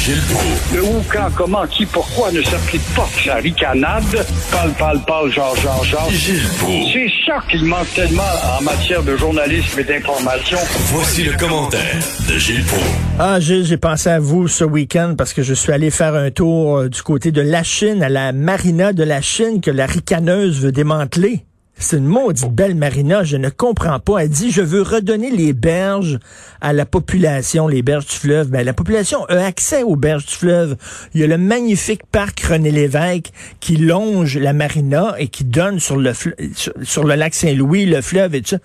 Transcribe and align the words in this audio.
Gilles 0.00 0.22
Proulx. 0.30 0.74
Le 0.74 0.82
où, 0.82 1.04
quand, 1.12 1.28
comment, 1.36 1.66
qui, 1.66 1.84
pourquoi 1.84 2.32
ne 2.32 2.40
s'applique 2.40 2.80
pas 2.96 3.06
que 3.14 3.22
sa 3.22 3.34
ricanade? 3.34 4.26
Parle, 4.50 4.72
parle, 4.78 5.00
parle, 5.06 5.30
genre, 5.30 5.54
genre, 5.56 5.84
genre. 5.84 6.10
Gilles 6.10 6.48
Proulx. 6.58 6.92
C'est 6.94 7.10
ça 7.26 7.38
qu'il 7.50 7.64
manque 7.66 7.92
tellement 7.94 8.22
en 8.58 8.62
matière 8.62 9.02
de 9.02 9.14
journalisme 9.18 9.78
et 9.78 9.84
d'information. 9.84 10.56
Voici 10.86 11.24
le 11.24 11.36
commentaire 11.36 11.98
de 12.26 12.38
Gilles 12.38 12.64
Proulx. 12.64 12.86
Ah, 13.18 13.40
Gilles, 13.40 13.66
j'ai 13.66 13.76
pensé 13.76 14.08
à 14.08 14.20
vous 14.20 14.48
ce 14.48 14.64
week-end 14.64 15.16
parce 15.18 15.34
que 15.34 15.42
je 15.42 15.52
suis 15.52 15.70
allé 15.70 15.90
faire 15.90 16.14
un 16.14 16.30
tour 16.30 16.78
euh, 16.78 16.88
du 16.88 17.02
côté 17.02 17.30
de 17.30 17.42
la 17.42 17.62
Chine, 17.62 18.02
à 18.02 18.08
la 18.08 18.32
marina 18.32 18.94
de 18.94 19.02
la 19.02 19.20
Chine 19.20 19.60
que 19.60 19.70
la 19.70 19.84
ricaneuse 19.84 20.60
veut 20.62 20.72
démanteler. 20.72 21.44
C'est 21.82 21.96
une 21.96 22.04
maudite 22.06 22.52
belle 22.54 22.74
marina, 22.74 23.24
je 23.24 23.36
ne 23.38 23.48
comprends 23.48 23.98
pas. 23.98 24.18
Elle 24.18 24.28
dit, 24.28 24.50
je 24.50 24.60
veux 24.60 24.82
redonner 24.82 25.30
les 25.30 25.54
berges 25.54 26.18
à 26.60 26.72
la 26.74 26.84
population, 26.84 27.66
les 27.68 27.82
berges 27.82 28.06
du 28.06 28.14
fleuve. 28.16 28.50
Ben, 28.50 28.64
la 28.64 28.74
population 28.74 29.24
a 29.30 29.44
accès 29.46 29.82
aux 29.82 29.96
berges 29.96 30.26
du 30.26 30.34
fleuve. 30.34 30.76
Il 31.14 31.20
y 31.22 31.24
a 31.24 31.26
le 31.26 31.38
magnifique 31.38 32.02
parc 32.12 32.38
René 32.40 32.70
Lévesque 32.70 33.30
qui 33.60 33.76
longe 33.76 34.36
la 34.36 34.52
marina 34.52 35.14
et 35.18 35.28
qui 35.28 35.44
donne 35.44 35.80
sur 35.80 35.96
le, 35.96 36.12
sur, 36.14 36.72
sur 36.82 37.04
le 37.04 37.14
lac 37.14 37.32
Saint-Louis, 37.32 37.86
le 37.86 38.02
fleuve 38.02 38.34
et 38.34 38.42
tout 38.42 38.50
ça. 38.50 38.58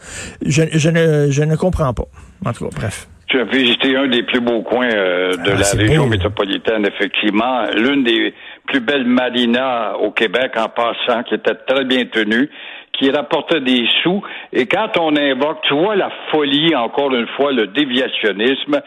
Je, 0.45 0.63
je, 0.73 0.89
ne, 0.89 1.31
je 1.31 1.43
ne 1.43 1.55
comprends 1.55 1.93
pas. 1.93 2.05
En 2.45 2.51
tout 2.51 2.65
cas, 2.65 2.75
bref. 2.75 3.07
Tu 3.27 3.39
as 3.39 3.45
visité 3.45 3.95
un 3.95 4.07
des 4.07 4.21
plus 4.23 4.39
beaux 4.39 4.61
coins 4.61 4.91
euh, 4.93 5.31
de 5.37 5.51
Ah, 5.51 5.55
la 5.55 5.69
région 5.81 6.03
beau. 6.03 6.09
métropolitaine, 6.09 6.85
effectivement. 6.85 7.65
L'une 7.75 8.03
des 8.03 8.33
plus 8.67 8.81
belles 8.81 9.07
marinas 9.07 9.93
au 9.93 10.11
Québec, 10.11 10.51
en 10.57 10.69
passant, 10.69 11.23
qui 11.23 11.33
était 11.33 11.55
très 11.67 11.85
bien 11.85 12.05
tenue, 12.05 12.49
qui 12.97 13.09
rapportait 13.11 13.61
des 13.61 13.85
sous. 14.03 14.21
Et 14.53 14.65
quand 14.67 14.97
on 14.99 15.15
invoque, 15.15 15.61
tu 15.67 15.73
vois 15.73 15.95
la 15.95 16.09
folie, 16.31 16.75
encore 16.75 17.13
une 17.13 17.27
fois, 17.35 17.51
le 17.51 17.67
déviationnisme. 17.67 18.81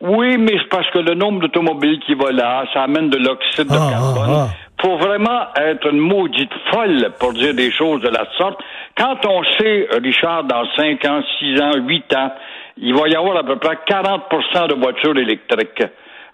Oui, 0.00 0.36
mais 0.38 0.52
c'est 0.58 0.68
parce 0.68 0.90
que 0.90 0.98
le 0.98 1.14
nombre 1.14 1.40
d'automobiles 1.40 2.00
qui 2.00 2.14
va 2.14 2.30
là, 2.32 2.64
ça 2.74 2.82
amène 2.82 3.08
de 3.10 3.16
l'oxyde 3.18 3.68
de 3.68 3.72
Ah, 3.74 3.90
carbone. 3.90 4.36
ah, 4.36 4.46
Faut 4.82 4.96
vraiment 4.98 5.46
être 5.56 5.86
une 5.90 5.98
maudite 6.00 6.52
folle 6.70 7.10
pour 7.18 7.32
dire 7.32 7.54
des 7.54 7.70
choses 7.72 8.02
de 8.02 8.08
la 8.08 8.26
sorte. 8.36 8.60
Quand 8.98 9.24
on 9.26 9.42
sait, 9.58 9.88
Richard, 10.02 10.44
dans 10.44 10.64
5 10.76 11.04
ans, 11.06 11.20
6 11.38 11.60
ans, 11.62 11.72
8 11.76 12.14
ans, 12.16 12.32
il 12.76 12.94
va 12.94 13.08
y 13.08 13.14
avoir 13.14 13.36
à 13.38 13.44
peu 13.44 13.56
près 13.56 13.78
40% 13.88 14.68
de 14.68 14.74
voitures 14.74 15.16
électriques. 15.16 15.82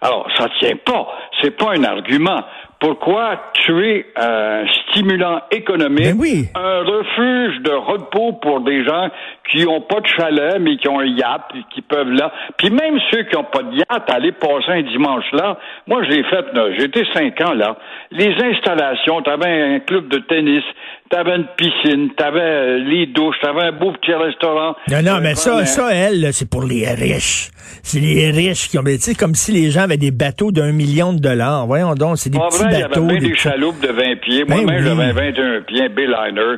Alors, 0.01 0.27
ça 0.35 0.47
tient 0.59 0.75
pas. 0.83 1.07
C'est 1.41 1.55
pas 1.55 1.73
un 1.77 1.83
argument. 1.83 2.41
Pourquoi 2.81 3.39
tuer 3.53 4.07
un 4.15 4.65
stimulant 4.89 5.41
économique, 5.51 5.99
Ben 6.03 6.17
oui. 6.19 6.45
un 6.55 6.79
refuge 6.79 7.61
de 7.61 7.71
repos 7.71 8.33
pour 8.41 8.61
des 8.61 8.83
gens 8.83 9.07
qui 9.49 9.65
ont 9.67 9.81
pas 9.81 9.99
de 9.99 10.07
chalet, 10.07 10.57
mais 10.59 10.77
qui 10.77 10.87
ont 10.87 10.99
un 10.99 11.05
yacht, 11.05 11.41
puis 11.51 11.65
qui 11.73 11.81
peuvent 11.81 12.11
là. 12.11 12.31
Puis 12.57 12.69
même 12.69 12.97
ceux 13.11 13.23
qui 13.23 13.35
ont 13.35 13.43
pas 13.43 13.63
de 13.63 13.75
yacht, 13.75 14.09
aller 14.09 14.31
passer 14.31 14.69
un 14.71 14.81
dimanche 14.83 15.25
là. 15.33 15.57
Moi, 15.87 16.03
j'ai 16.09 16.23
fait, 16.23 16.45
j'ai 16.77 16.85
été 16.85 17.03
cinq 17.13 17.39
ans 17.41 17.53
là. 17.53 17.75
Les 18.11 18.33
installations, 18.41 19.21
t'avais 19.21 19.75
un 19.75 19.79
club 19.79 20.07
de 20.09 20.19
tennis, 20.19 20.63
t'avais 21.09 21.35
une 21.35 21.47
piscine, 21.57 22.11
t'avais 22.15 22.39
euh, 22.39 22.77
les 22.79 23.07
douches, 23.07 23.35
t'avais 23.41 23.63
un 23.63 23.71
beau 23.71 23.91
petit 23.93 24.13
restaurant. 24.13 24.75
Non, 24.89 25.01
non, 25.03 25.19
mais 25.21 25.35
ça, 25.35 25.65
ça, 25.65 25.89
elle, 25.93 26.31
c'est 26.33 26.49
pour 26.49 26.63
les 26.63 26.87
riches. 26.93 27.49
C'est 27.83 27.99
les 27.99 28.29
riches 28.31 28.69
qui 28.69 28.77
ont, 28.77 28.83
tu 28.83 28.97
sais, 28.99 29.15
comme 29.15 29.33
si 29.35 29.51
les 29.51 29.71
gens 29.71 29.81
avaient 29.81 29.97
des 29.97 30.11
bateaux 30.11 30.51
d'un 30.51 30.71
million 30.71 31.13
de 31.13 31.19
dollars. 31.19 31.65
Voyons 31.67 31.93
donc, 31.95 32.17
c'est 32.17 32.29
des 32.29 32.37
Pas 32.37 32.47
petits 32.47 32.63
vrai, 32.63 32.69
il 32.73 32.79
y 32.79 32.83
avait 32.83 32.87
bateaux. 32.89 33.07
des 33.07 33.19
des 33.19 33.35
chaloupes 33.35 33.79
de 33.81 33.87
20 33.87 34.15
pieds. 34.21 34.45
Ben 34.45 34.61
Moi-même, 34.63 34.83
oui. 34.83 35.03
j'avais 35.13 35.31
21 35.31 35.61
pieds, 35.61 35.83
un 35.83 35.89
Bayliner. 35.89 36.55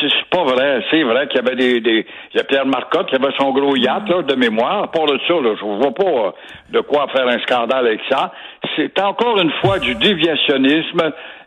C'est 0.00 0.24
pas 0.30 0.44
vrai. 0.44 0.84
C'est 0.90 1.02
vrai 1.02 1.26
qu'il 1.28 1.40
y 1.40 1.46
avait 1.46 1.56
des, 1.56 1.80
des... 1.80 2.06
Il 2.32 2.36
y 2.36 2.40
a 2.40 2.44
Pierre 2.44 2.66
Marcotte 2.66 3.08
qui 3.08 3.16
avait 3.16 3.32
son 3.38 3.52
gros 3.52 3.76
yacht, 3.76 4.08
là, 4.08 4.22
de 4.22 4.34
mémoire. 4.34 4.84
À 4.84 4.88
part 4.88 5.06
de 5.06 5.18
ça, 5.26 5.34
là, 5.34 5.54
je 5.58 5.64
vois 5.64 5.92
pas 5.92 6.04
euh, 6.04 6.30
de 6.70 6.80
quoi 6.80 7.06
faire 7.08 7.26
un 7.26 7.38
scandale 7.40 7.86
avec 7.86 8.00
ça. 8.08 8.32
C'est 8.78 9.02
encore 9.02 9.40
une 9.40 9.50
fois 9.60 9.80
du 9.80 9.94
déviationnisme 9.96 11.00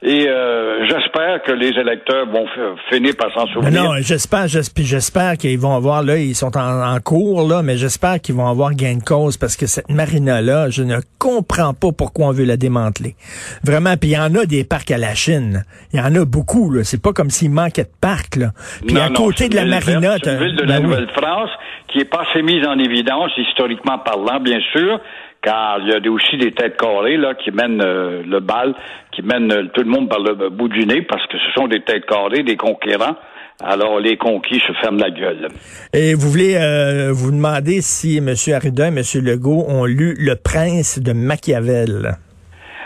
et 0.03 0.27
euh, 0.27 0.85
j'espère 0.87 1.41
que 1.43 1.51
les 1.51 1.69
électeurs 1.69 2.25
vont 2.25 2.45
finir 2.92 3.14
par 3.15 3.31
s'en 3.33 3.45
Mais 3.45 3.53
souvenir. 3.53 3.83
non, 3.83 3.92
j'espère, 4.02 4.47
j'espère, 4.47 5.37
qu'ils 5.37 5.59
vont 5.59 5.75
avoir, 5.75 6.03
là, 6.03 6.17
ils 6.17 6.36
sont 6.36 6.58
en, 6.58 6.93
en 6.95 6.99
cours, 6.99 7.47
là, 7.47 7.61
mais 7.61 7.77
j'espère 7.77 8.20
qu'ils 8.20 8.36
vont 8.36 8.47
avoir 8.47 8.73
gain 8.73 8.97
de 8.97 9.03
cause 9.03 9.37
parce 9.37 9.55
que 9.55 9.67
cette 9.67 9.89
marina-là, 9.89 10.70
je 10.70 10.83
ne 10.83 10.97
comprends 11.20 11.73
pas 11.73 11.91
pourquoi 11.95 12.27
on 12.27 12.31
veut 12.31 12.45
la 12.45 12.58
démanteler. 12.58 13.15
Vraiment, 13.64 13.95
puis 13.95 14.09
il 14.09 14.14
y 14.14 14.17
en 14.17 14.33
a 14.36 14.45
des 14.45 14.64
parcs 14.64 14.91
à 14.91 14.97
la 14.97 15.14
Chine. 15.14 15.64
Il 15.93 15.99
y 15.99 16.02
en 16.03 16.14
a 16.15 16.25
beaucoup, 16.25 16.71
là. 16.71 16.83
C'est 16.83 17.02
pas 17.02 17.14
comme 17.14 17.30
s'il 17.30 17.52
manquait 17.52 17.83
de 17.83 17.89
parcs, 18.02 18.36
là. 18.36 18.47
Puis 18.86 18.95
Non, 18.95 19.03
à 19.03 19.09
côté 19.09 19.47
de 19.49 19.55
la 19.55 19.65
marina, 19.65 20.15
c'est 20.21 20.33
une 20.33 20.39
ville 20.43 20.55
de 20.55 20.64
ben 20.64 20.67
la. 20.70 20.80
Nouvelle-France 20.81 21.52
qui 21.87 21.99
est 21.99 22.05
pas 22.05 22.23
assez 22.30 22.41
mise 22.41 22.65
en 22.65 22.80
évidence, 22.80 23.31
historiquement 23.37 23.99
parlant, 23.99 24.39
bien 24.39 24.59
sûr, 24.71 24.99
car 25.41 25.79
il 25.79 25.89
y 25.89 26.07
a 26.07 26.11
aussi 26.11 26.37
des 26.37 26.52
têtes 26.52 26.77
carrées 26.77 27.17
là 27.17 27.33
qui 27.33 27.52
mènent 27.52 27.81
euh, 27.81 28.23
le 28.25 28.39
bal, 28.39 28.75
qui 29.11 29.21
mènent 29.21 29.52
euh, 29.52 29.63
tout 29.73 29.81
le 29.81 29.89
monde 29.89 30.09
par 30.09 30.19
le 30.19 30.49
bout 30.49 30.67
du 30.67 30.85
nez, 30.85 31.02
parce 31.02 31.25
que 31.27 31.37
ce 31.37 31.52
sont 31.59 31.67
des 31.67 31.81
têtes 31.81 32.05
carrées, 32.05 32.43
des 32.43 32.57
conquérants. 32.57 33.15
Alors 33.63 33.99
les 33.99 34.17
conquis 34.17 34.59
se 34.59 34.73
ferment 34.81 34.99
la 34.99 35.11
gueule. 35.11 35.47
Et 35.93 36.13
vous 36.15 36.29
voulez 36.29 36.55
euh, 36.55 37.11
vous 37.11 37.31
demander 37.31 37.81
si 37.81 38.17
M. 38.17 38.33
Arruda 38.53 38.85
et 38.85 38.87
M. 38.87 39.02
Legault 39.23 39.65
ont 39.67 39.85
lu 39.85 40.15
Le 40.17 40.35
Prince 40.35 40.99
de 40.99 41.13
Machiavel. 41.13 42.17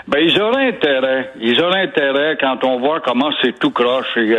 Ben, 0.07 0.19
ils 0.19 0.39
auraient 0.39 0.67
intérêt. 0.67 1.31
Ils 1.41 1.59
auraient 1.61 1.83
intérêt 1.83 2.37
quand 2.39 2.63
on 2.63 2.79
voit 2.79 2.99
comment 2.99 3.31
c'est 3.41 3.57
tout 3.57 3.71
croche. 3.71 4.17
Et, 4.17 4.35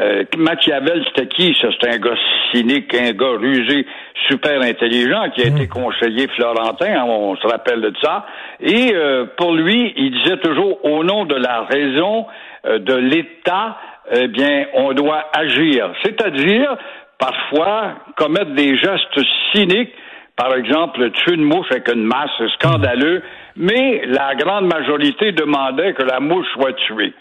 euh, 0.00 0.24
Machiavel, 0.36 1.04
c'était 1.08 1.28
qui? 1.28 1.56
Ça, 1.60 1.68
c'était 1.72 1.94
un 1.94 1.98
gars 1.98 2.16
cynique, 2.52 2.94
un 2.94 3.12
gars 3.12 3.36
rusé, 3.38 3.86
super 4.28 4.62
intelligent, 4.62 5.30
qui 5.34 5.42
a 5.42 5.46
été 5.48 5.68
conseiller 5.68 6.26
florentin, 6.28 7.00
hein, 7.00 7.04
on 7.06 7.36
se 7.36 7.46
rappelle 7.46 7.80
de 7.80 7.92
ça. 8.02 8.24
Et 8.60 8.92
euh, 8.94 9.26
pour 9.36 9.52
lui, 9.52 9.92
il 9.96 10.12
disait 10.12 10.38
toujours, 10.38 10.84
au 10.84 11.04
nom 11.04 11.24
de 11.24 11.34
la 11.34 11.62
raison 11.62 12.26
euh, 12.66 12.78
de 12.78 12.94
l'État, 12.94 13.76
eh 14.12 14.28
bien, 14.28 14.66
on 14.74 14.92
doit 14.92 15.26
agir. 15.36 15.92
C'est-à-dire, 16.02 16.76
parfois, 17.18 17.94
commettre 18.16 18.52
des 18.52 18.76
gestes 18.76 19.20
cyniques 19.52 19.92
par 20.40 20.54
exemple, 20.54 21.10
tuer 21.10 21.34
une 21.34 21.44
mouche 21.44 21.66
avec 21.70 21.92
une 21.92 22.04
masse, 22.04 22.30
c'est 22.38 22.48
scandaleux, 22.52 23.22
mais 23.56 24.06
la 24.06 24.34
grande 24.36 24.72
majorité 24.72 25.32
demandait 25.32 25.92
que 25.92 26.02
la 26.02 26.18
mouche 26.18 26.46
soit 26.54 26.72
tuée. 26.72 27.12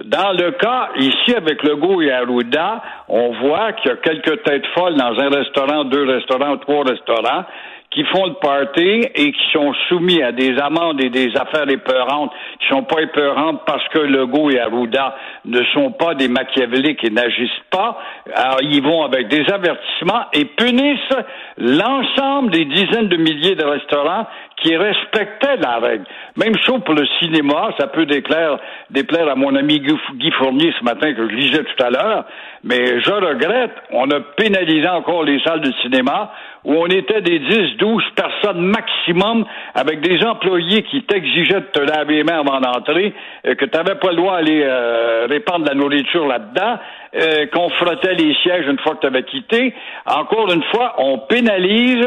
Dans 0.00 0.32
le 0.32 0.52
cas, 0.52 0.88
ici, 0.96 1.34
avec 1.36 1.62
Legault 1.62 2.00
et 2.00 2.10
Arruda, 2.10 2.82
on 3.08 3.32
voit 3.32 3.72
qu'il 3.74 3.90
y 3.90 3.94
a 3.94 3.96
quelques 3.96 4.42
têtes 4.42 4.66
folles 4.74 4.96
dans 4.96 5.18
un 5.18 5.28
restaurant, 5.28 5.84
deux 5.84 6.04
restaurants, 6.04 6.56
trois 6.56 6.84
restaurants, 6.84 7.44
qui 7.90 8.04
font 8.04 8.24
le 8.24 8.34
party 8.34 9.06
et 9.14 9.32
qui 9.32 9.52
sont 9.52 9.74
soumis 9.88 10.22
à 10.22 10.32
des 10.32 10.58
amendes 10.58 11.02
et 11.02 11.10
des 11.10 11.36
affaires 11.36 11.68
épeurantes, 11.68 12.32
qui 12.58 12.68
sont 12.68 12.84
pas 12.84 13.02
épeurantes 13.02 13.60
parce 13.66 13.86
que 13.88 13.98
Legault 13.98 14.50
et 14.50 14.58
Arruda 14.58 15.14
ne 15.44 15.62
sont 15.74 15.92
pas 15.92 16.14
des 16.14 16.28
machiavéliques 16.28 17.04
et 17.04 17.10
n'agissent 17.10 17.50
pas. 17.70 17.98
Alors, 18.34 18.62
ils 18.62 18.82
vont 18.82 19.04
avec 19.04 19.28
des 19.28 19.44
avertissements 19.52 20.24
et 20.32 20.46
punissent 20.46 21.18
l'ensemble 21.58 22.50
des 22.50 22.64
dizaines 22.64 23.08
de 23.08 23.16
milliers 23.16 23.56
de 23.56 23.64
restaurants 23.64 24.26
qui 24.62 24.76
respectaient 24.76 25.56
la 25.56 25.78
règle. 25.78 26.04
Même 26.36 26.56
chose 26.64 26.80
pour 26.84 26.94
le 26.94 27.06
cinéma, 27.20 27.70
ça 27.78 27.88
peut 27.88 28.06
déclaire, 28.06 28.58
déplaire 28.90 29.28
à 29.28 29.34
mon 29.34 29.54
ami 29.54 29.80
Guy 29.80 30.30
Fournier 30.32 30.72
ce 30.78 30.84
matin 30.84 31.12
que 31.12 31.28
je 31.28 31.34
lisais 31.34 31.64
tout 31.64 31.84
à 31.84 31.90
l'heure, 31.90 32.24
mais 32.64 33.00
je 33.00 33.10
regrette, 33.10 33.74
on 33.90 34.10
a 34.10 34.20
pénalisé 34.36 34.88
encore 34.88 35.24
les 35.24 35.40
salles 35.40 35.60
de 35.60 35.72
cinéma 35.82 36.32
où 36.64 36.74
on 36.74 36.86
était 36.86 37.20
des 37.20 37.40
10, 37.40 37.76
12 37.78 38.02
personnes 38.14 38.60
maximum 38.60 39.44
avec 39.74 40.00
des 40.00 40.24
employés 40.24 40.82
qui 40.84 41.02
t'exigeaient 41.02 41.60
de 41.60 41.70
te 41.72 41.80
laver 41.80 42.16
les 42.16 42.24
mains 42.24 42.40
avant 42.40 42.60
d'entrer, 42.60 43.12
euh, 43.46 43.54
que 43.54 43.64
tu 43.64 43.76
n'avais 43.76 43.96
pas 43.96 44.10
le 44.10 44.16
droit 44.16 44.36
d'aller 44.36 44.62
euh, 44.64 45.26
répandre 45.28 45.66
la 45.66 45.74
nourriture 45.74 46.26
là-dedans, 46.26 46.78
euh, 47.14 47.46
qu'on 47.52 47.68
frottait 47.70 48.14
les 48.14 48.34
sièges 48.42 48.66
une 48.68 48.78
fois 48.78 48.94
que 48.94 49.00
tu 49.00 49.06
avais 49.06 49.24
quitté. 49.24 49.74
Encore 50.06 50.52
une 50.52 50.62
fois, 50.72 50.94
on 50.98 51.18
pénalise 51.18 52.06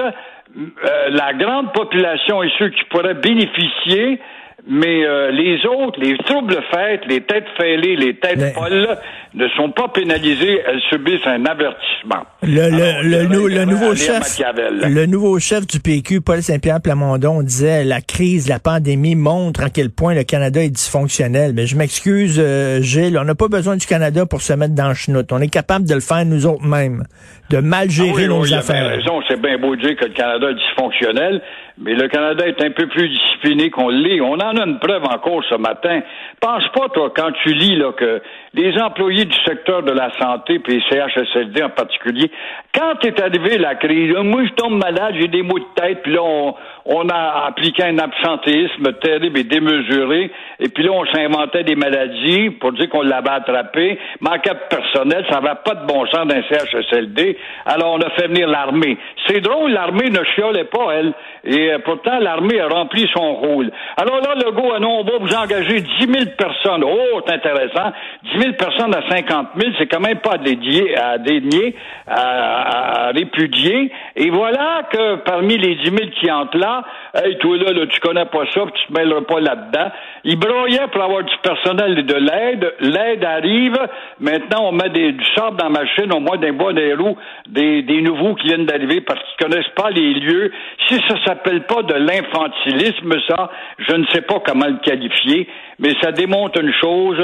euh, 0.57 1.09
la 1.09 1.33
grande 1.33 1.73
population 1.73 2.43
et 2.43 2.51
ceux 2.57 2.69
qui 2.69 2.83
pourraient 2.85 3.15
bénéficier, 3.15 4.19
mais 4.67 5.05
euh, 5.05 5.31
les 5.31 5.65
autres, 5.65 5.99
les 5.99 6.17
troubles 6.17 6.57
fêtes, 6.71 7.01
les 7.07 7.21
têtes 7.21 7.45
fêlées, 7.57 7.95
les 7.95 8.15
têtes 8.15 8.37
Mais- 8.37 8.51
folles, 8.53 8.97
ne 9.35 9.47
sont 9.49 9.69
pas 9.71 9.89
pénalisées, 9.89 10.61
elles 10.65 10.79
subissent 10.89 11.25
un 11.27 11.45
avertissement. 11.45 12.23
Le, 12.41 12.61
Alors, 12.61 13.03
le, 13.03 13.47
le, 13.49 13.65
nouveau 13.65 13.93
chef, 13.95 14.19
Machiavel. 14.19 14.81
le 14.93 15.05
nouveau 15.07 15.39
chef 15.39 15.67
du 15.67 15.79
PQ, 15.81 16.21
Paul 16.21 16.41
Saint-Pierre 16.41 16.81
Plamondon, 16.81 17.41
disait 17.43 17.83
la 17.83 17.99
crise, 18.01 18.47
la 18.47 18.59
pandémie 18.59 19.15
montre 19.15 19.61
à 19.61 19.69
quel 19.69 19.89
point 19.89 20.13
le 20.15 20.23
Canada 20.23 20.63
est 20.63 20.69
dysfonctionnel. 20.69 21.51
Mais 21.53 21.67
je 21.67 21.75
m'excuse, 21.75 22.39
euh, 22.41 22.81
Gilles, 22.81 23.17
on 23.19 23.25
n'a 23.25 23.35
pas 23.35 23.49
besoin 23.49 23.75
du 23.75 23.85
Canada 23.85 24.25
pour 24.25 24.41
se 24.41 24.53
mettre 24.53 24.73
dans 24.73 24.87
le 24.87 24.93
chenoute. 24.95 25.31
On 25.33 25.41
est 25.41 25.49
capable 25.53 25.85
de 25.85 25.93
le 25.95 25.99
faire 25.99 26.25
nous 26.25 26.45
autres 26.45 26.63
mêmes, 26.65 27.03
de 27.49 27.57
mal 27.57 27.89
gérer 27.89 28.09
Ah 28.11 28.15
oui, 28.21 28.27
nos 28.27 28.41
oui, 28.43 28.53
affaires. 28.53 28.87
raison, 28.87 29.21
c'est 29.27 29.41
bien 29.41 29.57
beau 29.57 29.75
de 29.75 29.81
dire 29.81 29.95
que 29.97 30.05
le 30.05 30.13
Canada 30.13 30.49
est 30.49 30.55
dysfonctionnel, 30.55 31.41
mais 31.77 31.93
le 31.93 32.07
Canada 32.07 32.47
est 32.47 32.61
un 32.63 32.71
peu 32.71 32.87
plus 32.87 33.09
discipliné 33.09 33.69
qu'on 33.69 33.89
l'est. 33.89 34.21
On 34.21 34.35
en 34.39 34.54
en 34.57 34.63
a 34.63 34.65
une 34.65 34.79
preuve 34.79 35.03
encore 35.03 35.43
ce 35.49 35.55
matin. 35.55 36.01
Pense 36.39 36.67
pas, 36.69 36.89
toi, 36.89 37.11
quand 37.15 37.31
tu 37.43 37.53
lis 37.53 37.75
là, 37.75 37.91
que 37.93 38.21
les 38.53 38.77
employés 38.79 39.25
du 39.25 39.37
secteur 39.45 39.83
de 39.83 39.91
la 39.91 40.11
santé, 40.19 40.59
puis 40.59 40.81
CHSLD 40.89 41.63
en 41.63 41.69
particulier, 41.69 42.31
quand 42.73 43.03
est 43.05 43.19
arrivée 43.21 43.57
la 43.57 43.75
crise, 43.75 44.13
moi 44.15 44.45
je 44.45 44.53
tombe 44.53 44.81
malade, 44.81 45.15
j'ai 45.19 45.27
des 45.27 45.41
maux 45.41 45.59
de 45.59 45.65
tête, 45.75 46.01
puis 46.03 46.13
là 46.13 46.23
on, 46.23 46.55
on 46.85 47.09
a 47.09 47.45
appliqué 47.47 47.83
un 47.83 47.97
absentéisme 47.97 48.93
terrible 49.01 49.39
et 49.39 49.43
démesuré, 49.43 50.31
et 50.59 50.69
puis 50.69 50.83
là 50.83 50.91
on 50.91 51.05
s'inventait 51.05 51.63
des 51.63 51.75
maladies 51.75 52.51
pour 52.51 52.71
dire 52.73 52.89
qu'on 52.89 53.01
l'avait 53.01 53.29
attrapé, 53.29 53.99
manquait 54.21 54.53
de 54.53 54.75
personnel, 54.75 55.25
ça 55.29 55.41
n'avait 55.41 55.59
pas 55.65 55.75
de 55.75 55.85
bon 55.85 56.05
sens 56.07 56.25
d'un 56.27 56.41
CHSLD, 56.43 57.37
alors 57.65 57.93
on 57.93 58.01
a 58.01 58.09
fait 58.11 58.27
venir 58.27 58.47
l'armée. 58.47 58.97
C'est 59.27 59.41
drôle, 59.41 59.71
l'armée 59.71 60.09
ne 60.09 60.23
chiolait 60.35 60.65
pas, 60.65 60.93
elle, 60.93 61.13
et 61.43 61.73
euh, 61.73 61.79
pourtant 61.83 62.19
l'armée 62.19 62.59
a 62.59 62.67
rempli 62.67 63.07
son 63.13 63.35
rôle. 63.35 63.71
Alors 63.97 64.21
là, 64.21 64.35
on 64.47 65.03
va 65.03 65.17
vous 65.19 65.35
engager 65.35 65.81
10 65.81 65.89
000 65.99 66.25
personnes. 66.37 66.83
Oh, 66.83 67.21
c'est 67.25 67.33
intéressant. 67.33 67.91
10 68.33 68.39
000 68.39 68.53
personnes 68.53 68.93
à 68.93 69.01
50 69.09 69.47
000, 69.59 69.73
c'est 69.77 69.87
quand 69.87 69.99
même 69.99 70.19
pas 70.19 70.33
à 70.33 70.37
dédier, 70.37 70.97
à 70.97 71.17
dénier, 71.17 71.75
à, 72.07 73.11
répudier. 73.13 73.91
Et 74.15 74.29
voilà 74.29 74.83
que 74.91 75.15
parmi 75.17 75.57
les 75.57 75.75
10 75.75 75.83
000 75.83 75.97
qui 76.19 76.31
entrent 76.31 76.57
là, 76.57 76.83
hey, 77.15 77.37
toi 77.37 77.57
là, 77.57 77.71
là 77.71 77.85
tu 77.87 77.99
connais 77.99 78.25
pas 78.25 78.45
ça, 78.53 78.61
tu 78.73 78.87
te 78.87 78.99
mêleras 78.99 79.21
pas 79.21 79.39
là-dedans. 79.39 79.91
Ils 80.23 80.37
broyaient 80.37 80.87
pour 80.91 81.03
avoir 81.03 81.23
du 81.23 81.35
personnel 81.43 81.99
et 81.99 82.03
de 82.03 82.15
l'aide. 82.15 82.73
L'aide 82.79 83.23
arrive. 83.23 83.77
Maintenant, 84.19 84.69
on 84.69 84.71
met 84.71 84.89
des, 84.89 85.11
du 85.11 85.25
sable 85.35 85.57
dans 85.57 85.69
la 85.69 85.81
machine, 85.81 86.11
au 86.13 86.19
moins 86.19 86.37
des 86.37 86.51
bois, 86.51 86.73
des 86.73 86.93
roues, 86.93 87.17
des, 87.47 87.81
des 87.83 88.01
nouveaux 88.01 88.35
qui 88.35 88.47
viennent 88.47 88.65
d'arriver 88.65 89.01
parce 89.01 89.19
qu'ils 89.19 89.47
connaissent 89.47 89.73
pas 89.75 89.89
les 89.91 90.13
lieux. 90.13 90.51
Si 90.87 90.95
ça 91.07 91.15
s'appelle 91.25 91.63
pas 91.63 91.83
de 91.83 91.93
l'infantilisme, 91.93 93.13
ça, 93.27 93.49
je 93.77 93.95
ne 93.95 94.05
sais 94.07 94.21
pas 94.21 94.34
comment 94.43 94.67
le 94.67 94.77
qualifier, 94.77 95.47
mais 95.79 95.93
ça 96.01 96.11
démontre 96.11 96.59
une 96.61 96.73
chose, 96.73 97.17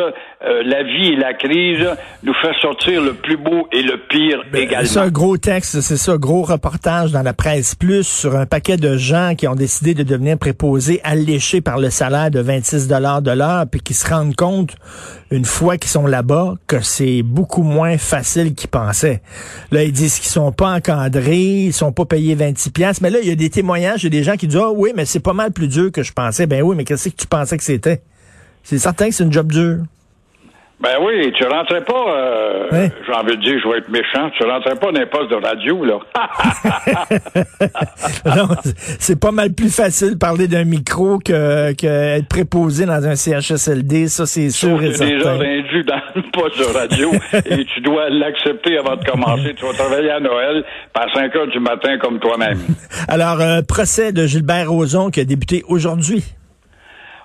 euh, 0.44 0.64
la 0.66 0.82
vie 0.82 1.14
et 1.14 1.16
la 1.16 1.34
crise 1.36 1.88
nous 2.24 2.34
fait 2.34 2.54
sortir 2.62 3.00
le 3.00 3.14
plus 3.14 3.38
beau 3.38 3.68
et 3.72 3.84
le 3.84 3.98
pire 4.10 4.42
ben, 4.52 4.64
également. 4.64 4.88
C'est 4.88 5.00
un 5.00 5.12
gros 5.12 5.38
texte, 5.38 5.82
c'est 5.82 5.98
ça, 5.98 6.18
gros 6.18 6.42
reportage 6.42 7.12
dans 7.12 7.22
la 7.22 7.34
presse 7.34 7.76
plus 7.76 8.08
sur 8.08 8.36
un 8.36 8.48
paquet 8.48 8.78
de 8.78 8.98
gens 8.98 9.36
qui 9.36 9.48
ont 9.48 9.54
décidé 9.54 9.94
de 9.94 10.02
devenir 10.02 10.40
préposés 10.40 11.00
alléchés 11.04 11.62
par 11.62 11.78
le 11.78 11.92
salaire 11.92 12.32
de 12.32 12.40
26 12.40 12.88
dollars 12.88 13.22
de 13.22 13.30
l'heure 13.30 13.66
puis 13.70 13.82
qui 13.82 13.94
se 13.94 14.10
rendent 14.10 14.36
compte 14.36 14.76
une 15.30 15.46
fois 15.46 15.78
qu'ils 15.78 15.92
sont 15.92 16.08
là-bas 16.08 16.56
que 16.66 16.82
c'est 16.82 17.22
beaucoup 17.22 17.64
moins 17.64 18.00
facile 18.00 18.56
qu'ils 18.56 18.70
pensaient. 18.70 19.22
Là, 19.70 19.84
ils 19.84 19.92
disent 19.92 20.18
qu'ils 20.18 20.32
sont 20.32 20.52
pas 20.52 20.74
encadrés, 20.74 21.66
ils 21.66 21.74
sont 21.74 21.92
pas 21.92 22.06
payés 22.06 22.34
26 22.34 22.72
pièces, 22.72 23.02
mais 23.02 23.12
là 23.12 23.20
il 23.22 23.30
y 23.30 23.32
a 23.32 23.36
des 23.36 23.52
témoignages, 23.52 24.04
il 24.04 24.14
y 24.14 24.18
a 24.18 24.20
des 24.20 24.24
gens 24.24 24.38
qui 24.38 24.48
disent 24.48 24.60
"Ah 24.60 24.72
oui, 24.72 24.92
mais 24.96 25.06
c'est 25.06 25.20
pas 25.20 25.34
mal 25.34 25.52
plus 25.52 25.68
dur 25.68 25.92
que 25.92 26.02
je 26.02 26.14
pensais." 26.14 26.48
Ben 26.48 26.64
oui, 26.64 26.76
mais 26.76 26.84
qu'est-ce 26.84 27.10
que 27.10 27.16
tu 27.16 27.28
pensais 27.28 27.58
que 27.58 27.64
c'était? 27.64 28.02
C'est 28.64 28.80
certain 28.80 29.10
que 29.10 29.14
c'est 29.14 29.24
une 29.24 29.34
job 29.34 29.52
dure. 29.52 29.84
Ben 30.82 30.98
oui, 31.00 31.32
tu 31.38 31.46
rentrais 31.46 31.84
pas, 31.84 32.06
euh, 32.16 32.90
j'ai 33.06 33.14
envie 33.14 33.38
de 33.38 33.42
dire, 33.44 33.60
je 33.64 33.70
vais 33.70 33.78
être 33.78 33.90
méchant, 33.90 34.32
tu 34.36 34.44
rentrais 34.44 34.76
pas 34.76 34.92
dans 34.92 35.00
un 35.00 35.06
poste 35.06 35.30
de 35.30 35.36
radio, 35.36 35.86
là. 35.86 36.00
non, 38.36 38.56
c'est 38.64 39.20
pas 39.20 39.32
mal 39.32 39.54
plus 39.54 39.74
facile 39.74 40.14
de 40.14 40.18
parler 40.18 40.48
d'un 40.48 40.64
micro 40.64 41.20
que, 41.20 41.74
que 41.74 41.86
être 41.86 42.28
préposé 42.28 42.88
dans 42.88 43.06
un 43.06 43.16
CHSLD, 43.16 44.08
ça 44.08 44.26
c'est 44.26 44.50
sûr 44.50 44.82
et 44.82 44.94
certain. 44.94 45.14
déjà 45.14 45.34
rendu 45.34 45.84
dans 45.84 46.02
le 46.16 46.22
poste 46.32 46.58
de 46.58 46.76
radio 46.76 47.12
et 47.46 47.66
tu 47.66 47.82
dois 47.82 48.10
l'accepter 48.10 48.80
avant 48.80 48.96
de 48.96 49.06
commencer. 49.06 49.54
Tu 49.56 49.64
vas 49.64 49.74
travailler 49.74 50.10
à 50.10 50.20
Noël 50.20 50.64
par 50.94 51.06
5 51.14 51.36
heures 51.36 51.48
du 51.48 51.60
matin 51.60 52.00
comme 52.00 52.20
toi-même. 52.20 52.58
Alors, 53.08 53.40
euh, 53.40 53.62
procès 53.62 54.12
de 54.14 54.26
Gilbert 54.26 54.72
Rozon 54.72 55.12
qui 55.12 55.20
a 55.20 55.26
débuté 55.26 55.64
aujourd'hui. 55.68 56.24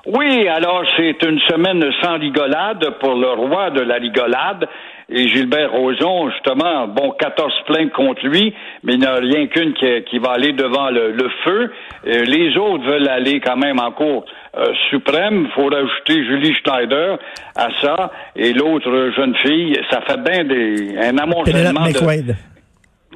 Oui, 0.06 0.47
alors 0.47 0.85
c'est 0.97 1.20
une 1.25 1.41
semaine 1.41 1.85
sans 2.00 2.19
rigolade 2.19 2.91
pour 3.00 3.14
le 3.14 3.29
roi 3.31 3.70
de 3.70 3.81
la 3.81 3.97
rigolade. 3.97 4.69
Et 5.08 5.29
Gilbert 5.29 5.70
Rozon, 5.70 6.31
justement, 6.31 6.88
bon, 6.88 7.12
14 7.12 7.53
plaintes 7.67 7.93
contre 7.93 8.26
lui, 8.26 8.53
mais 8.82 8.94
il 8.94 9.00
n'y 9.00 9.06
a 9.06 9.14
rien 9.14 9.47
qu'une 9.47 9.73
qui, 9.73 10.19
va 10.19 10.32
aller 10.32 10.53
devant 10.53 10.91
le, 10.91 11.29
feu. 11.44 11.73
les 12.05 12.56
autres 12.56 12.85
veulent 12.85 13.08
aller 13.08 13.41
quand 13.41 13.56
même 13.56 13.79
en 13.79 13.93
cour 13.93 14.25
euh, 14.56 14.64
suprême. 14.91 15.47
Il 15.47 15.50
faut 15.53 15.69
rajouter 15.69 16.25
Julie 16.25 16.55
Schneider 16.55 17.19
à 17.56 17.69
ça. 17.81 18.11
Et 18.35 18.53
l'autre 18.53 19.12
jeune 19.17 19.35
fille, 19.44 19.79
ça 19.91 20.00
fait 20.03 20.20
bien 20.23 20.44
des, 20.44 20.97
un 20.99 21.19
amoncellement 21.19 21.87
de... 21.87 22.35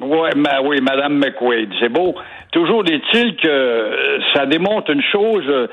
Ouais, 0.01 0.31
oui, 0.63 0.81
Madame 0.81 1.17
McQuaid, 1.17 1.69
c'est 1.79 1.89
beau. 1.89 2.15
Toujours 2.51 2.83
est-il 2.85 3.37
que 3.37 3.47
euh, 3.47 4.19
ça 4.33 4.45
démontre 4.45 4.91
une 4.91 5.03
chose, 5.03 5.45
euh, 5.47 5.67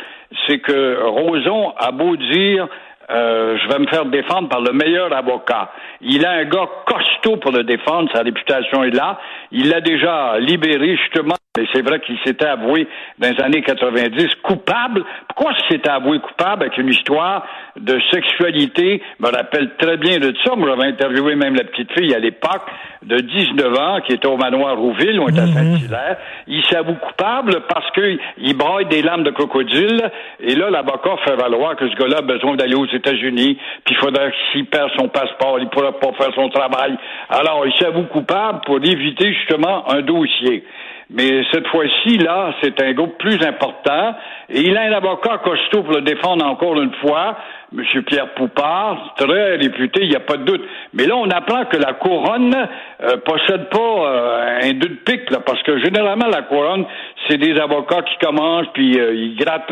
c'est 0.46 0.60
que 0.60 1.02
Roson 1.02 1.74
a 1.76 1.90
beau 1.90 2.16
dire 2.16 2.68
euh, 3.10 3.56
je 3.56 3.68
vais 3.68 3.78
me 3.78 3.86
faire 3.86 4.04
défendre 4.04 4.48
par 4.48 4.60
le 4.60 4.72
meilleur 4.72 5.12
avocat. 5.12 5.70
Il 6.02 6.26
a 6.26 6.32
un 6.32 6.44
gars 6.44 6.68
costaud 6.86 7.38
pour 7.38 7.52
le 7.52 7.64
défendre, 7.64 8.10
sa 8.14 8.22
réputation 8.22 8.84
est 8.84 8.94
là. 8.94 9.18
Il 9.50 9.70
l'a 9.70 9.80
déjà 9.80 10.38
libéré 10.38 10.96
justement 10.96 11.34
mais 11.58 11.66
c'est 11.72 11.82
vrai 11.82 11.98
qu'il 12.00 12.16
s'était 12.24 12.46
avoué 12.46 12.86
dans 13.18 13.30
les 13.30 13.42
années 13.42 13.62
90 13.62 14.28
coupable. 14.42 15.04
Pourquoi 15.26 15.52
s'était 15.68 15.90
avoué 15.90 16.20
coupable 16.20 16.64
avec 16.64 16.78
une 16.78 16.88
histoire 16.88 17.44
de 17.76 17.98
sexualité? 18.12 19.02
Je 19.18 19.26
me 19.26 19.32
rappelle 19.32 19.70
très 19.76 19.96
bien 19.96 20.18
de 20.18 20.32
ça. 20.44 20.54
Moi, 20.54 20.68
j'avais 20.68 20.88
interviewé 20.88 21.34
même 21.34 21.56
la 21.56 21.64
petite 21.64 21.90
fille 21.98 22.14
à 22.14 22.20
l'époque 22.20 22.62
de 23.02 23.16
19 23.16 23.74
ans 23.76 24.00
qui 24.06 24.12
était 24.12 24.28
au 24.28 24.36
manoir 24.36 24.76
Rouville, 24.76 25.18
on 25.18 25.28
était 25.28 25.40
à. 25.40 25.46
Saint-Hilaire. 25.46 26.16
Il 26.46 26.64
s'avoue 26.66 26.94
coupable 26.94 27.62
parce 27.68 27.90
qu'il 27.90 28.56
braille 28.56 28.86
des 28.86 29.02
lames 29.02 29.24
de 29.24 29.30
crocodile. 29.30 30.10
Et 30.40 30.54
là, 30.54 30.70
l'avocat 30.70 31.16
fait 31.24 31.36
valoir 31.36 31.74
que 31.74 31.88
ce 31.88 31.94
gars-là 31.96 32.18
a 32.18 32.22
besoin 32.22 32.54
d'aller 32.54 32.76
aux 32.76 32.86
États-Unis. 32.86 33.58
Puis 33.84 33.94
il 33.94 33.96
faudrait 33.96 34.32
s'il 34.52 34.66
perd 34.66 34.90
son 34.96 35.08
passeport, 35.08 35.58
il 35.58 35.68
pourra 35.68 35.92
pas 35.98 36.12
faire 36.12 36.32
son 36.34 36.48
travail. 36.50 36.96
Alors, 37.30 37.66
il 37.66 37.72
s'avoue 37.74 38.04
coupable 38.04 38.60
pour 38.64 38.76
éviter 38.76 39.32
justement 39.32 39.90
un 39.90 40.02
dossier. 40.02 40.64
Mais 41.10 41.42
cette 41.52 41.66
fois-ci, 41.68 42.18
là, 42.18 42.54
c'est 42.62 42.80
un 42.82 42.92
groupe 42.92 43.16
plus 43.18 43.40
important. 43.42 44.14
Et 44.50 44.60
il 44.60 44.76
a 44.76 44.82
un 44.82 44.92
avocat 44.92 45.38
costaud 45.38 45.82
pour 45.82 45.94
le 45.94 46.02
défendre 46.02 46.44
encore 46.44 46.80
une 46.80 46.92
fois, 46.96 47.36
M. 47.76 48.02
Pierre 48.04 48.32
Poupard, 48.34 49.14
très 49.16 49.56
réputé, 49.56 50.00
il 50.02 50.10
n'y 50.10 50.16
a 50.16 50.20
pas 50.20 50.36
de 50.38 50.44
doute. 50.44 50.62
Mais 50.94 51.06
là, 51.06 51.16
on 51.16 51.28
apprend 51.30 51.66
que 51.66 51.76
la 51.76 51.92
couronne 51.94 52.54
euh, 53.02 53.16
possède 53.18 53.68
pas 53.68 53.78
euh, 53.78 54.60
un 54.62 54.72
deux 54.72 54.88
de 54.88 54.94
pique, 55.04 55.30
là, 55.30 55.40
parce 55.44 55.62
que 55.62 55.78
généralement, 55.78 56.26
la 56.26 56.42
couronne, 56.42 56.86
c'est 57.28 57.36
des 57.36 57.58
avocats 57.58 58.02
qui 58.02 58.16
commencent, 58.24 58.68
puis 58.72 58.98
euh, 58.98 59.14
ils 59.14 59.36
grattent 59.36 59.70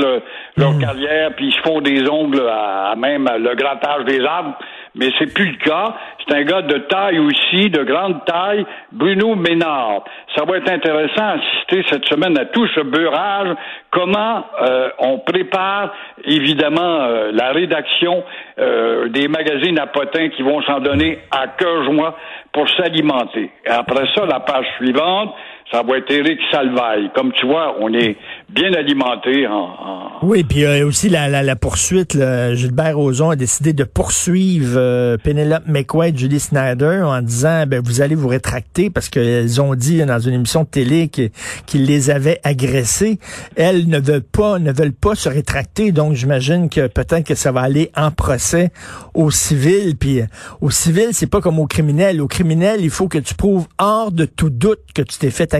leur 0.56 0.72
hmm. 0.72 0.80
carrière, 0.80 1.34
puis 1.36 1.46
ils 1.48 1.54
se 1.54 1.60
font 1.60 1.80
des 1.80 2.08
ongles 2.08 2.46
à, 2.46 2.90
à 2.90 2.96
même 2.96 3.28
le 3.38 3.54
grattage 3.54 4.04
des 4.04 4.22
arbres 4.24 4.58
mais 4.96 5.10
c'est 5.18 5.32
plus 5.32 5.52
le 5.52 5.58
cas. 5.58 5.94
C'est 6.26 6.34
un 6.34 6.42
gars 6.42 6.62
de 6.62 6.78
taille 6.78 7.18
aussi, 7.18 7.70
de 7.70 7.84
grande 7.84 8.24
taille, 8.24 8.66
Bruno 8.92 9.34
Ménard. 9.36 10.04
Ça 10.34 10.44
va 10.44 10.56
être 10.56 10.70
intéressant 10.70 11.36
d'assister 11.36 11.84
cette 11.90 12.06
semaine 12.06 12.36
à 12.38 12.46
tout 12.46 12.66
ce 12.68 12.80
beurrage, 12.80 13.54
comment 13.96 14.44
euh, 14.60 14.90
on 14.98 15.18
prépare 15.20 15.90
évidemment 16.24 17.00
euh, 17.00 17.30
la 17.32 17.52
rédaction 17.52 18.22
euh, 18.58 19.08
des 19.08 19.26
magazines 19.26 19.78
à 19.78 19.86
potins 19.86 20.28
qui 20.28 20.42
vont 20.42 20.60
s'en 20.62 20.80
donner 20.80 21.18
à 21.30 21.48
cœur 21.48 21.84
joie 21.84 22.14
pour 22.52 22.68
s'alimenter. 22.76 23.50
Après 23.66 24.06
ça, 24.14 24.26
la 24.26 24.40
page 24.40 24.66
suivante, 24.76 25.34
ça 25.72 25.82
va 25.82 25.98
être 25.98 26.10
Éric 26.10 26.38
Salvaille. 26.52 27.10
Comme 27.14 27.32
tu 27.32 27.44
vois, 27.44 27.76
on 27.80 27.92
est 27.92 28.16
bien 28.48 28.72
alimenté. 28.72 29.48
En, 29.48 30.20
Oui, 30.22 30.44
puis 30.44 30.64
euh, 30.64 30.86
aussi 30.86 31.08
la, 31.08 31.28
la, 31.28 31.42
la 31.42 31.56
poursuite. 31.56 32.14
Là, 32.14 32.54
Gilbert 32.54 32.96
Rozon 32.96 33.30
a 33.30 33.36
décidé 33.36 33.72
de 33.72 33.82
poursuivre 33.82 34.74
euh, 34.76 35.16
Penelope 35.16 35.66
McQuaid, 35.66 36.16
Julie 36.16 36.38
Snyder, 36.38 37.02
en 37.04 37.20
disant 37.20 37.64
ben 37.66 37.82
vous 37.84 38.00
allez 38.00 38.14
vous 38.14 38.28
rétracter 38.28 38.90
parce 38.90 39.08
qu'elles 39.08 39.60
ont 39.60 39.74
dit 39.74 40.04
dans 40.04 40.20
une 40.20 40.34
émission 40.34 40.62
de 40.62 40.68
télé 40.68 41.08
qu'ils 41.08 41.84
les 41.84 42.10
avaient 42.10 42.40
agressées. 42.44 43.18
Elles 43.56 43.88
ne 43.88 43.98
veulent 43.98 44.22
pas, 44.22 44.60
ne 44.60 44.72
veulent 44.72 44.92
pas 44.92 45.16
se 45.16 45.28
rétracter. 45.28 45.90
Donc 45.90 46.12
j'imagine 46.12 46.68
que 46.68 46.86
peut-être 46.86 47.26
que 47.26 47.34
ça 47.34 47.50
va 47.50 47.62
aller 47.62 47.90
en 47.96 48.12
procès 48.12 48.70
au 49.14 49.32
civil. 49.32 49.96
Puis 49.98 50.20
euh, 50.20 50.26
au 50.60 50.70
civil, 50.70 51.08
c'est 51.10 51.30
pas 51.30 51.40
comme 51.40 51.58
au 51.58 51.66
criminel. 51.66 52.20
Au 52.20 52.28
criminel, 52.28 52.82
il 52.82 52.90
faut 52.90 53.08
que 53.08 53.18
tu 53.18 53.34
prouves 53.34 53.66
hors 53.78 54.12
de 54.12 54.26
tout 54.26 54.50
doute 54.50 54.78
que 54.94 55.02
tu 55.02 55.18
t'es 55.18 55.30
fait 55.30 55.55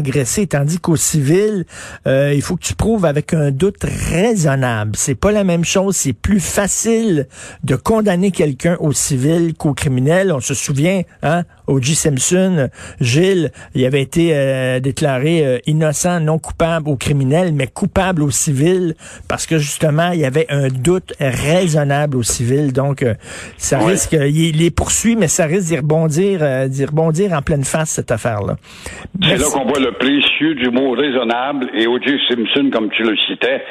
tandis 0.49 0.79
qu'au 0.79 0.97
civil, 0.97 1.65
euh, 2.07 2.33
il 2.35 2.43
faut 2.43 2.57
que 2.57 2.63
tu 2.63 2.75
prouves 2.75 3.05
avec 3.05 3.35
un 3.35 3.51
doute 3.51 3.85
raisonnable. 3.85 4.93
C'est 4.97 5.15
pas 5.15 5.33
la 5.33 5.45
même 5.45 5.65
chose. 5.65 5.97
C'est 5.97 6.13
plus 6.13 6.41
facile 6.41 7.29
de 7.65 7.77
condamner 7.77 8.31
quelqu'un 8.31 8.77
au 8.81 8.93
civil 8.93 9.55
qu'au 9.55 9.75
criminel. 9.75 10.33
On 10.33 10.41
se 10.41 10.55
souvient, 10.55 11.03
hein, 11.23 11.45
O.J. 11.67 11.95
Simpson, 11.95 12.69
Gilles, 13.01 13.51
il 13.75 13.85
avait 13.85 14.03
été 14.03 14.31
euh, 14.33 14.81
déclaré 14.81 15.45
euh, 15.45 15.59
innocent, 15.67 16.21
non 16.21 16.39
coupable 16.39 16.89
au 16.89 16.97
criminel, 16.97 17.53
mais 17.53 17.67
coupable 17.67 18.23
au 18.23 18.31
civil, 18.31 18.95
parce 19.29 19.47
que 19.47 19.59
justement, 19.59 20.13
il 20.13 20.21
y 20.21 20.25
avait 20.25 20.47
un 20.49 20.69
doute 20.69 21.13
raisonnable 21.21 22.17
au 22.17 22.23
civil. 22.23 22.73
Donc, 22.73 23.03
euh, 23.03 23.15
ça 23.57 23.79
risque, 23.79 24.13
il 24.13 24.59
les 24.59 24.71
poursuit, 24.71 25.17
mais 25.17 25.29
ça 25.29 25.47
risque 25.47 25.69
d'y 25.69 25.77
rebondir, 25.77 26.69
d'y 26.69 26.85
rebondir 26.85 27.33
en 27.33 27.43
pleine 27.43 27.65
face, 27.65 27.91
cette 27.91 28.11
affaire-là. 28.11 28.57
C'est 29.23 29.37
là 29.37 29.47
qu'on 29.53 29.67
voit 29.67 29.81
le 29.81 29.93
précieux 29.93 30.55
du 30.55 30.71
mot 30.71 30.93
raisonnable, 30.93 31.69
et 31.75 31.87
O.J. 31.87 32.19
Simpson, 32.29 32.71
comme 32.73 32.91
tu 32.91 33.03
le 33.03 33.17
citais, 33.27 33.63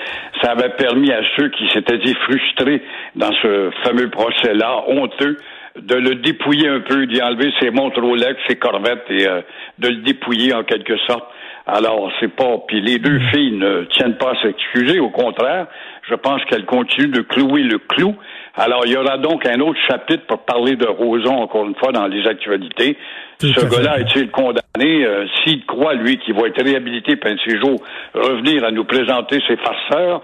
ça 0.41 0.51
avait 0.51 0.75
permis 0.77 1.11
à 1.11 1.21
ceux 1.35 1.49
qui 1.49 1.67
s'étaient 1.73 1.97
dit 1.99 2.15
frustrés 2.25 2.81
dans 3.15 3.31
ce 3.41 3.71
fameux 3.83 4.09
procès-là, 4.09 4.83
honteux, 4.87 5.37
de 5.82 5.96
le 5.96 6.15
dépouiller 6.15 6.67
un 6.67 6.79
peu, 6.79 7.05
d'y 7.05 7.22
enlever 7.22 7.51
ses 7.60 7.70
montres 7.70 8.01
Rolex, 8.01 8.39
ses 8.48 8.55
corvettes 8.55 9.05
et 9.10 9.27
euh, 9.27 9.41
de 9.79 9.89
le 9.89 9.98
dépouiller 9.98 10.53
en 10.53 10.63
quelque 10.63 10.98
sorte. 11.00 11.25
Alors, 11.67 12.12
c'est 12.20 12.34
pas. 12.34 12.60
Puis 12.67 12.79
les 12.79 13.00
deux 13.00 13.20
filles 13.32 13.53
ne 13.53 13.86
tiennent 13.86 14.17
pas 14.17 14.32
à 14.32 14.41
s'excuser, 14.41 15.00
au 15.00 15.10
contraire, 15.10 15.67
je 16.08 16.13
pense 16.15 16.44
qu'elles 16.46 16.65
continuent 16.65 17.12
de 17.12 17.22
clouer 17.22 17.63
le 17.63 17.79
clou. 17.79 18.15
Alors, 18.55 18.84
il 18.86 18.94
y 18.94 18.98
aura 18.98 19.17
donc 19.17 19.46
un 19.46 19.60
autre 19.60 19.79
chapitre 19.88 20.25
pour 20.27 20.46
parler 20.46 20.75
de 20.75 20.86
Roson, 20.86 21.34
encore 21.34 21.65
une 21.65 21.75
fois, 21.75 21.91
dans 21.91 22.08
les 22.08 22.25
actualités. 22.27 22.98
Ce 23.39 23.65
gars-là 23.65 23.94
a-t-il 23.94 24.29
condamné? 24.29 24.63
Euh, 25.05 25.25
s'il 25.44 25.65
croit, 25.65 25.94
lui, 25.96 26.17
qu'il 26.20 26.36
va 26.36 26.48
être 26.48 26.63
réhabilité 26.63 27.15
pendant 27.15 27.38
ses 27.44 27.58
jours, 27.60 27.82
revenir 28.13 28.63
à 28.63 28.72
nous 28.72 28.86
présenter 28.86 29.41
ses 29.48 29.58
farceurs, 29.58 30.22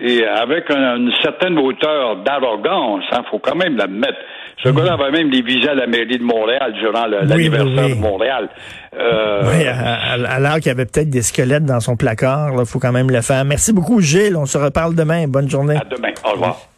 et 0.00 0.24
avec 0.24 0.70
une 0.70 1.12
certaine 1.22 1.58
hauteur 1.58 2.16
d'arrogance, 2.16 3.04
il 3.10 3.18
hein, 3.18 3.24
faut 3.30 3.38
quand 3.38 3.56
même 3.56 3.76
l'admettre. 3.76 4.18
Ce 4.58 4.68
gars-là 4.68 4.94
avait 4.94 5.10
même 5.10 5.30
des 5.30 5.42
visas 5.42 5.72
à 5.72 5.74
la 5.74 5.86
mairie 5.86 6.18
de 6.18 6.24
Montréal 6.24 6.72
durant 6.80 7.06
l'anniversaire 7.06 7.88
de 7.88 8.00
Montréal. 8.00 8.48
Euh... 8.94 9.42
Oui, 9.44 9.66
alors 9.66 10.56
qu'il 10.56 10.66
y 10.66 10.70
avait 10.70 10.86
peut-être 10.86 11.10
des 11.10 11.22
squelettes 11.22 11.64
dans 11.64 11.80
son 11.80 11.96
placard, 11.96 12.52
il 12.58 12.66
faut 12.66 12.78
quand 12.78 12.92
même 12.92 13.10
le 13.10 13.20
faire. 13.22 13.44
Merci 13.44 13.72
beaucoup, 13.72 14.00
Gilles. 14.00 14.36
On 14.36 14.46
se 14.46 14.58
reparle 14.58 14.94
demain. 14.94 15.26
Bonne 15.26 15.48
journée. 15.50 15.76
À 15.76 15.84
demain. 15.84 16.12
Au 16.24 16.32
revoir. 16.32 16.71